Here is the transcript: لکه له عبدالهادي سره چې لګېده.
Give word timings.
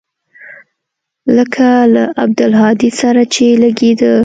لکه 1.37 1.67
له 1.93 2.03
عبدالهادي 2.23 2.89
سره 2.99 3.21
چې 3.33 3.45
لګېده. 3.63 4.13